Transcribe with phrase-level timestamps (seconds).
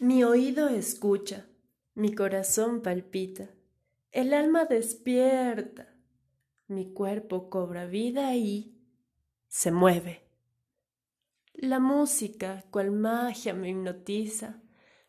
[0.00, 1.46] Mi oído escucha,
[1.94, 3.50] mi corazón palpita,
[4.12, 5.94] el alma despierta,
[6.68, 8.80] mi cuerpo cobra vida y
[9.48, 10.22] se mueve.
[11.52, 14.62] La música, cual magia, me hipnotiza,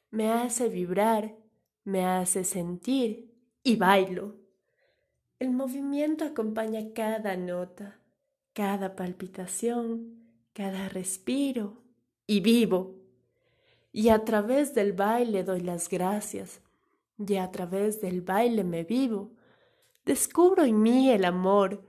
[0.09, 1.37] me hace vibrar,
[1.85, 3.33] me hace sentir
[3.63, 4.41] y bailo.
[5.39, 8.01] El movimiento acompaña cada nota,
[8.51, 10.17] cada palpitación,
[10.51, 11.81] cada respiro
[12.27, 13.00] y vivo
[13.91, 16.61] y a través del baile doy las gracias,
[17.17, 19.31] y a través del baile me vivo.
[20.05, 21.83] Descubro en mí el amor,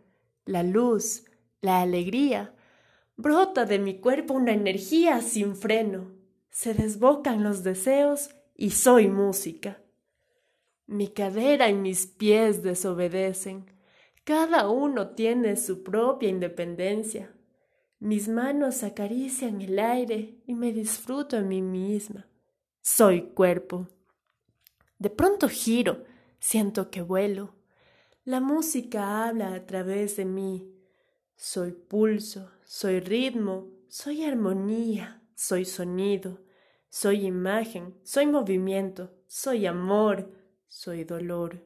[0.44, 1.24] la luz,
[1.60, 2.54] la alegría.
[3.16, 6.10] Brota de mi cuerpo una energía sin freno.
[6.50, 9.80] Se desbocan los deseos y soy música.
[10.86, 13.70] Mi cadera y mis pies desobedecen.
[14.24, 17.32] Cada uno tiene su propia independencia.
[18.02, 22.26] Mis manos acarician el aire y me disfruto a mí misma.
[22.82, 23.86] Soy cuerpo.
[24.98, 26.02] De pronto giro,
[26.40, 27.54] siento que vuelo.
[28.24, 30.68] La música habla a través de mí.
[31.36, 36.40] Soy pulso, soy ritmo, soy armonía, soy sonido,
[36.88, 40.28] soy imagen, soy movimiento, soy amor,
[40.66, 41.64] soy dolor.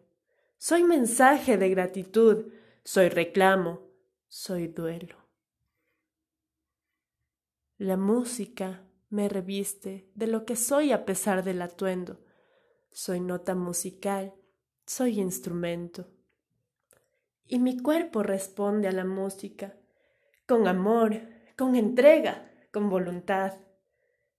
[0.59, 2.53] Soy mensaje de gratitud,
[2.85, 3.81] soy reclamo,
[4.29, 5.26] soy duelo.
[7.79, 12.25] La música me reviste de lo que soy a pesar del atuendo.
[12.91, 14.33] Soy nota musical,
[14.87, 16.09] soy instrumento.
[17.45, 19.77] Y mi cuerpo responde a la música,
[20.47, 21.21] con amor,
[21.59, 23.53] con entrega, con voluntad.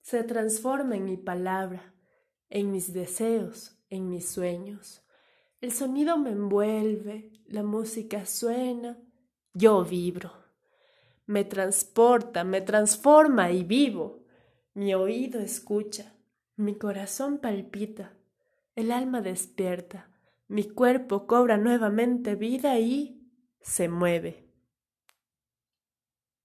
[0.01, 1.93] Se transforma en mi palabra,
[2.49, 5.03] en mis deseos, en mis sueños.
[5.61, 8.97] El sonido me envuelve, la música suena,
[9.53, 10.46] yo vibro
[11.27, 14.23] me transporta, me transforma y vivo.
[14.73, 16.13] Mi oído escucha,
[16.55, 18.13] mi corazón palpita,
[18.75, 20.09] el alma despierta,
[20.47, 23.21] mi cuerpo cobra nuevamente vida y
[23.61, 24.46] se mueve.